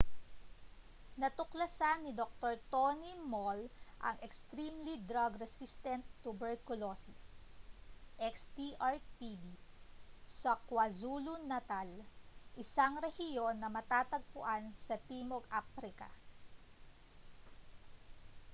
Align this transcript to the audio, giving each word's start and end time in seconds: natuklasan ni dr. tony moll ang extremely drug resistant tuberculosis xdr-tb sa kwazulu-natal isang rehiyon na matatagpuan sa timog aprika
natuklasan 1.21 1.97
ni 2.03 2.11
dr. 2.21 2.55
tony 2.73 3.11
moll 3.33 3.61
ang 4.07 4.17
extremely 4.27 4.95
drug 5.09 5.31
resistant 5.43 6.01
tuberculosis 6.25 7.21
xdr-tb 8.33 9.43
sa 10.39 10.51
kwazulu-natal 10.67 11.85
isang 12.63 12.93
rehiyon 13.05 13.55
na 13.61 13.69
matatagpuan 13.77 14.63
sa 14.85 14.95
timog 15.07 15.43
aprika 15.61 16.09